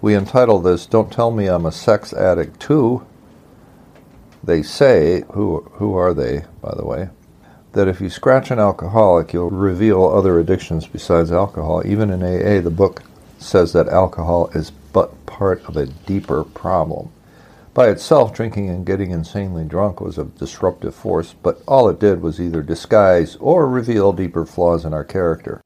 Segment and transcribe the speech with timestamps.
[0.00, 3.04] we entitle this Don't Tell Me I'm a Sex Addict Too.
[4.44, 7.08] They say, who, who are they, by the way,
[7.72, 11.82] that if you scratch an alcoholic, you'll reveal other addictions besides alcohol.
[11.84, 13.02] Even in AA, the book
[13.38, 17.10] says that alcohol is but part of a deeper problem.
[17.74, 22.22] By itself, drinking and getting insanely drunk was a disruptive force, but all it did
[22.22, 25.60] was either disguise or reveal deeper flaws in our character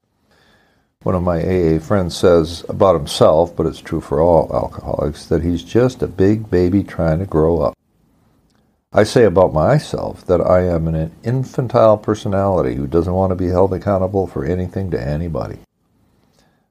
[1.03, 5.43] one of my AA friends says about himself, but it's true for all alcoholics, that
[5.43, 7.77] he's just a big baby trying to grow up.
[8.93, 13.47] I say about myself that I am an infantile personality who doesn't want to be
[13.47, 15.59] held accountable for anything to anybody.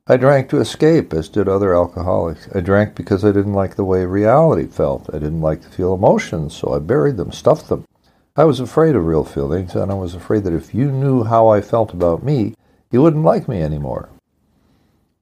[0.06, 2.48] I drank to escape, as did other alcoholics.
[2.54, 5.10] I drank because I didn't like the way reality felt.
[5.12, 7.84] I didn't like to feel emotions, so I buried them, stuffed them.
[8.34, 11.48] I was afraid of real feelings, and I was afraid that if you knew how
[11.48, 12.54] I felt about me,
[12.90, 14.08] you wouldn't like me anymore.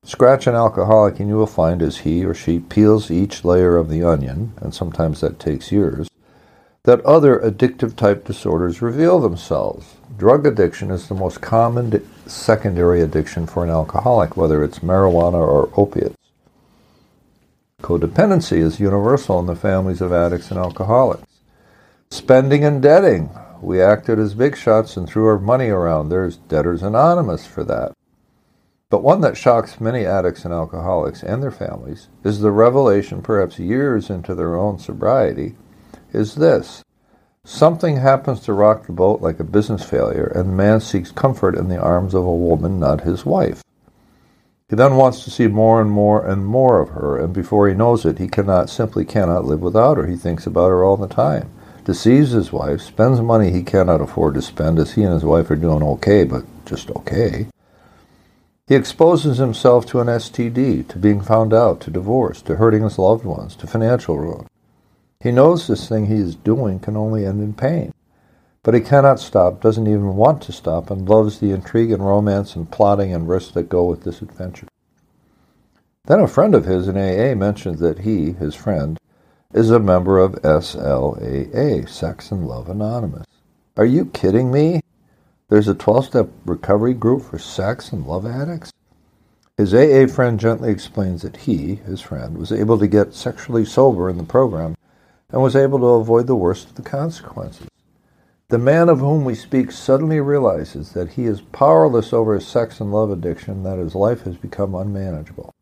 [0.02, 3.88] Scratch an alcoholic and you will find as he or she peels each layer of
[3.88, 6.08] the onion, and sometimes that takes years,
[6.84, 9.96] that other addictive type disorders reveal themselves.
[10.16, 15.70] Drug addiction is the most common secondary addiction for an alcoholic, whether it's marijuana or
[15.76, 16.16] opiates.
[17.82, 21.26] Codependency is universal in the families of addicts and alcoholics.
[22.10, 23.30] Spending and debting.
[23.62, 26.08] We acted as big shots and threw our money around.
[26.08, 27.92] There's Debtors Anonymous for that.
[28.90, 33.60] But one that shocks many addicts and alcoholics and their families is the revelation, perhaps
[33.60, 35.54] years into their own sobriety,
[36.12, 36.82] is this.
[37.44, 41.56] Something happens to rock the boat like a business failure, and the man seeks comfort
[41.56, 43.62] in the arms of a woman not his wife.
[44.68, 47.74] He then wants to see more and more and more of her, and before he
[47.74, 50.06] knows it, he cannot simply cannot live without her.
[50.06, 51.50] He thinks about her all the time.
[51.84, 55.50] Deceives his wife, spends money he cannot afford to spend, as he and his wife
[55.50, 57.46] are doing okay, but just okay.
[58.70, 63.00] He exposes himself to an STD, to being found out, to divorce, to hurting his
[63.00, 64.46] loved ones, to financial ruin.
[65.18, 67.92] He knows this thing he is doing can only end in pain.
[68.62, 72.54] But he cannot stop, doesn't even want to stop, and loves the intrigue and romance
[72.54, 74.68] and plotting and risks that go with this adventure.
[76.04, 79.00] Then a friend of his in AA mentioned that he, his friend,
[79.52, 83.26] is a member of SLAA, Sex and Love Anonymous.
[83.76, 84.80] Are you kidding me?
[85.50, 88.72] There's a 12 step recovery group for sex and love addicts.
[89.56, 94.08] His AA friend gently explains that he, his friend, was able to get sexually sober
[94.08, 94.76] in the program
[95.28, 97.66] and was able to avoid the worst of the consequences.
[98.46, 102.78] The man of whom we speak suddenly realizes that he is powerless over his sex
[102.78, 105.52] and love addiction, that his life has become unmanageable.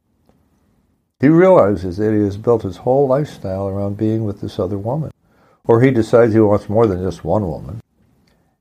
[1.19, 5.13] He realizes that he has built his whole lifestyle around being with this other woman.
[5.65, 7.81] Or he decides he wants more than just one woman.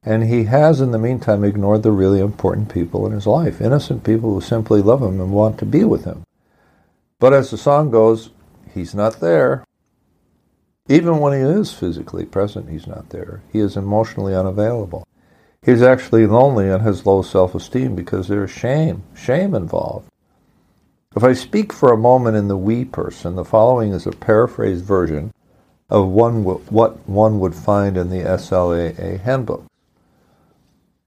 [0.08, 4.06] And he has, in the meantime, ignored the really important people in his life, innocent
[4.06, 6.24] people who simply love him and want to be with him.
[7.20, 8.30] But as the song goes,
[8.74, 9.66] he's not there.
[10.88, 13.42] Even when he is physically present, he's not there.
[13.52, 15.06] He is emotionally unavailable.
[15.62, 20.10] He's actually lonely and has low self esteem because there is shame, shame involved.
[21.18, 24.86] If I speak for a moment in the we person, the following is a paraphrased
[24.86, 25.34] version
[25.90, 29.66] of one, what one would find in the SLAA handbook.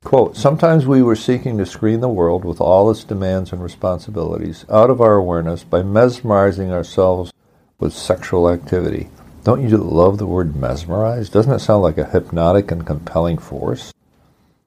[0.02, 4.64] Quote, Sometimes we were seeking to screen the world with all its demands and responsibilities
[4.70, 7.32] out of our awareness by mesmerizing ourselves
[7.79, 9.11] with sexual activity.
[9.44, 11.29] Don't you love the word mesmerize?
[11.29, 13.93] Doesn't it sound like a hypnotic and compelling force?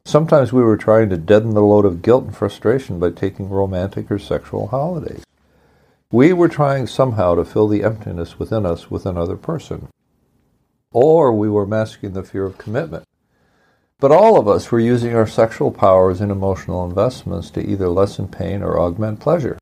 [0.06, 4.12] Sometimes we were trying to deaden the load of guilt and frustration by taking romantic
[4.12, 5.24] or sexual holidays.
[6.12, 9.88] We were trying somehow to fill the emptiness within us with another person.
[10.92, 13.06] Or we were masking the fear of commitment
[14.00, 18.28] but all of us were using our sexual powers and emotional investments to either lessen
[18.28, 19.58] pain or augment pleasure.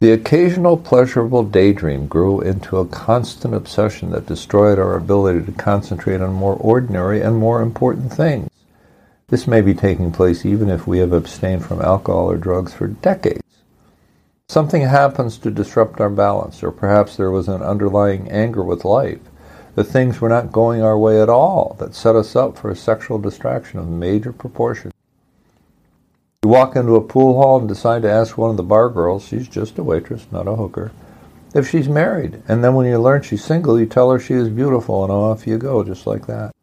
[0.00, 6.22] The occasional pleasurable daydream grew into a constant obsession that destroyed our ability to concentrate
[6.22, 8.48] on more ordinary and more important things.
[9.28, 12.86] This may be taking place even if we have abstained from alcohol or drugs for
[12.86, 13.42] decades.
[14.48, 19.20] Something happens to disrupt our balance, or perhaps there was an underlying anger with life
[19.74, 22.76] that things were not going our way at all that set us up for a
[22.76, 24.92] sexual distraction of major proportions.
[26.42, 29.26] You walk into a pool hall and decide to ask one of the bar girls,
[29.26, 30.90] she's just a waitress, not a hooker,
[31.54, 32.42] if she's married.
[32.48, 35.46] And then when you learn she's single, you tell her she is beautiful, and off
[35.46, 36.54] you go, just like that.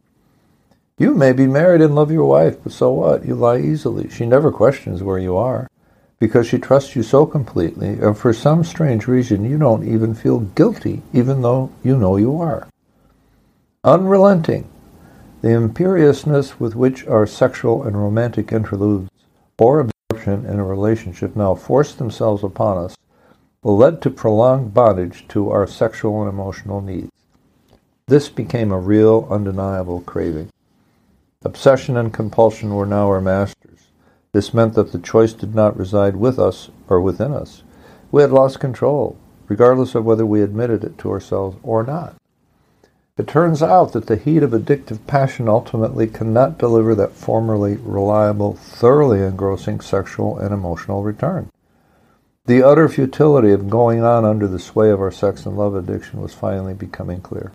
[0.98, 3.24] You may be married and love your wife, but so what?
[3.24, 4.09] You lie easily.
[4.09, 5.68] She never questions where you are
[6.19, 10.39] because she trusts you so completely, and for some strange reason, you don't even feel
[10.39, 12.68] guilty, even though you know you are.
[13.88, 14.68] Unrelenting,
[15.39, 19.10] the imperiousness with which our sexual and romantic interludes
[19.57, 22.98] or absorption in a relationship now force themselves upon us
[23.63, 27.10] led to prolonged bondage to our sexual and emotional needs.
[28.07, 30.50] This became a real, undeniable craving.
[31.45, 33.88] Obsession and compulsion were now our masters.
[34.33, 37.63] This meant that the choice did not reside with us or within us.
[38.12, 39.16] We had lost control,
[39.48, 42.18] regardless of whether we admitted it to ourselves or not.
[43.18, 48.54] It turns out that the heat of addictive passion ultimately cannot deliver that formerly reliable,
[48.54, 51.50] thoroughly engrossing sexual and emotional return.
[52.46, 56.22] The utter futility of going on under the sway of our sex and love addiction
[56.22, 57.52] was finally becoming clear.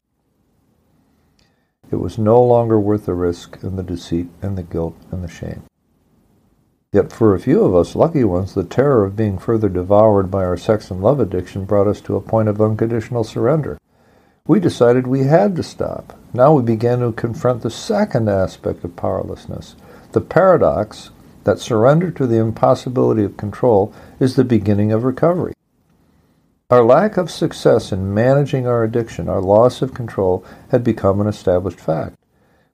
[1.92, 5.28] It was no longer worth the risk and the deceit and the guilt and the
[5.28, 5.62] shame.
[6.92, 10.44] Yet for a few of us lucky ones, the terror of being further devoured by
[10.44, 13.78] our sex and love addiction brought us to a point of unconditional surrender.
[14.46, 16.18] We decided we had to stop.
[16.34, 19.76] Now we began to confront the second aspect of powerlessness
[20.12, 21.10] the paradox
[21.44, 25.54] that surrender to the impossibility of control is the beginning of recovery.
[26.70, 31.26] Our lack of success in managing our addiction, our loss of control, had become an
[31.26, 32.16] established fact.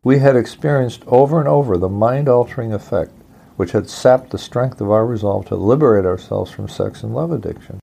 [0.03, 3.13] We had experienced over and over the mind altering effect
[3.59, 7.33] which had sapped the strength of our resolve to liberate ourselves from sex and love
[7.33, 7.81] addiction.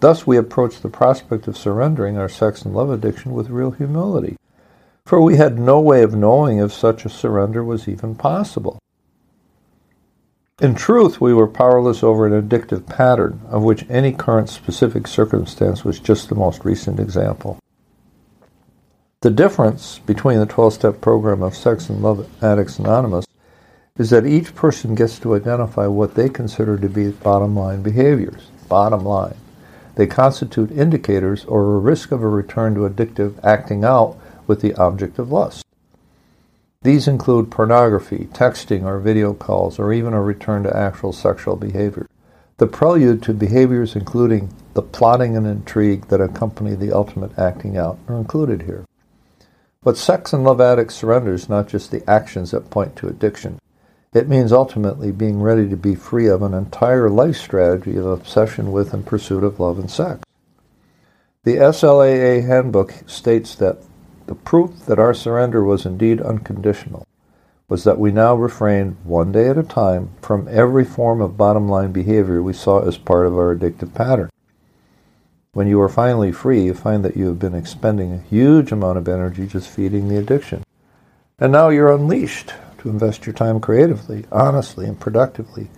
[0.00, 4.36] Thus we approached the prospect of surrendering our sex and love addiction with real humility,
[5.04, 8.78] for we had no way of knowing if such a surrender was even possible.
[10.60, 15.84] In truth, we were powerless over an addictive pattern, of which any current specific circumstance
[15.84, 17.58] was just the most recent example.
[19.22, 23.26] The difference between the 12 step program of Sex and Love Addicts Anonymous
[23.98, 28.48] is that each person gets to identify what they consider to be bottom line behaviors.
[28.68, 29.36] Bottom line.
[30.00, 34.16] They constitute indicators or a risk of a return to addictive acting out
[34.46, 35.62] with the object of lust.
[36.80, 42.08] These include pornography, texting or video calls, or even a return to actual sexual behavior.
[42.56, 47.98] The prelude to behaviors including the plotting and intrigue that accompany the ultimate acting out
[48.08, 48.86] are included here.
[49.82, 53.58] But sex and love addicts surrender is not just the actions that point to addiction.
[54.12, 58.72] It means ultimately being ready to be free of an entire life strategy of obsession
[58.72, 60.24] with and pursuit of love and sex.
[61.44, 63.78] The SLAA handbook states that
[64.26, 67.06] the proof that our surrender was indeed unconditional
[67.68, 71.68] was that we now refrained one day at a time from every form of bottom
[71.68, 74.28] line behavior we saw as part of our addictive pattern.
[75.52, 78.98] When you are finally free, you find that you have been expending a huge amount
[78.98, 80.64] of energy just feeding the addiction.
[81.38, 85.68] And now you're unleashed to invest your time creatively, honestly, and productively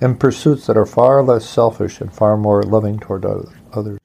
[0.00, 3.98] in pursuits that are far less selfish and far more loving toward others.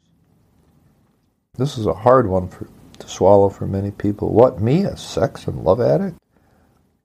[1.55, 2.67] This is a hard one for,
[2.99, 4.31] to swallow for many people.
[4.31, 6.17] What, me, a sex and love addict?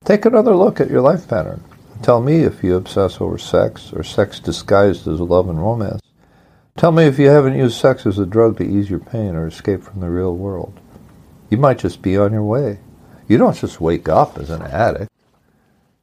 [0.04, 1.62] Take another look at your life pattern.
[2.02, 6.02] Tell me if you obsess over sex or sex disguised as love and romance.
[6.76, 9.46] Tell me if you haven't used sex as a drug to ease your pain or
[9.46, 10.80] escape from the real world.
[11.48, 12.80] You might just be on your way.
[13.28, 15.10] You don't just wake up as an addict.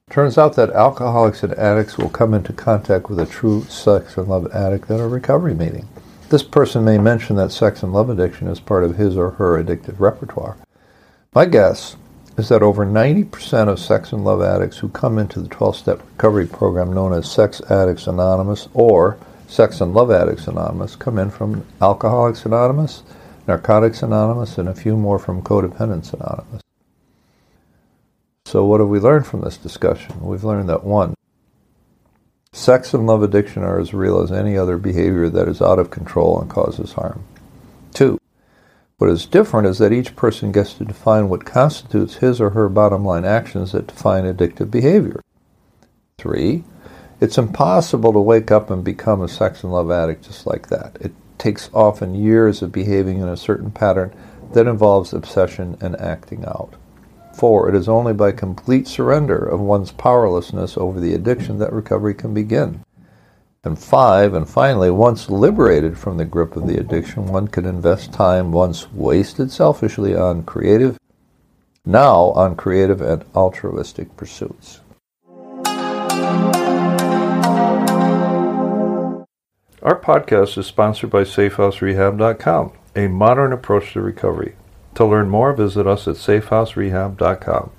[0.10, 4.28] Turns out that alcoholics and addicts will come into contact with a true sex and
[4.28, 5.88] love addict at a recovery meeting.
[6.30, 9.64] This person may mention that sex and love addiction is part of his or her
[9.64, 10.58] addictive repertoire.
[11.34, 11.96] My guess
[12.38, 16.02] is that over 90% of sex and love addicts who come into the 12 step
[16.14, 21.30] recovery program known as Sex Addicts Anonymous or Sex and Love Addicts Anonymous come in
[21.30, 23.04] from Alcoholics Anonymous,
[23.48, 26.62] Narcotics Anonymous, and a few more from Codependence Anonymous.
[28.50, 30.26] So, what have we learned from this discussion?
[30.26, 31.14] We've learned that one,
[32.52, 35.92] sex and love addiction are as real as any other behavior that is out of
[35.92, 37.24] control and causes harm.
[37.94, 38.18] Two,
[38.98, 42.70] what is different is that each person gets to define what constitutes his or her
[42.70, 45.22] bottom line actions that define addictive behavior.
[46.18, 46.64] Three,
[47.22, 50.98] It's impossible to wake up and become a sex and love addict just like that.
[51.00, 54.12] It takes often years of behaving in a certain pattern
[54.54, 56.74] that involves obsession and acting out.
[57.40, 62.14] Four, it is only by complete surrender of one's powerlessness over the addiction that recovery
[62.14, 62.84] can begin.
[63.64, 68.12] And five, and finally, once liberated from the grip of the addiction, one can invest
[68.12, 70.98] time once wasted selfishly on creative,
[71.86, 74.82] now on creative and altruistic pursuits.
[79.82, 84.56] Our podcast is sponsored by SafeHouseRehab.com, a modern approach to recovery.
[84.96, 87.72] To learn more, visit us at SafeHouseRehab.com.